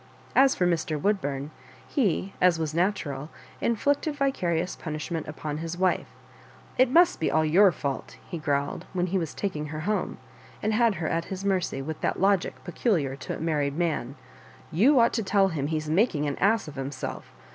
[0.35, 0.99] As for Mr.
[0.99, 1.51] Woodburn,
[1.87, 3.29] he, as was natural,
[3.61, 6.07] inflicted vica rious punishment upon his wife."
[6.79, 10.17] It must be all your fault," he growled, when he was taking her home,
[10.63, 14.15] and had her at his mercy, with that logic peculiar to a married man;
[14.71, 17.31] you ought to teU him he's making an ass of himself.